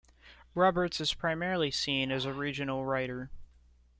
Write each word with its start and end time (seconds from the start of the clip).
Roberts 0.55 0.99
is 0.99 1.13
primarily 1.13 1.69
seen 1.69 2.11
as 2.11 2.25
a 2.25 2.33
regional 2.33 2.83
writer. 2.87 3.29